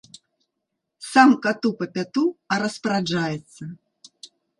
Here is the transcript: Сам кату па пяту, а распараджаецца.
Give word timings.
Сам 1.09 1.33
кату 1.43 1.69
па 1.81 1.85
пяту, 1.97 2.23
а 2.55 2.57
распараджаецца. 2.65 3.63